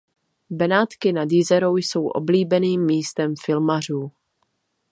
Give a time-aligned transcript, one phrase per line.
[0.49, 4.11] Benátky nad Jizerou jsou oblíbeným místem filmařů.